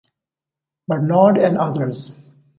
[0.87, 2.23] Barnard and others.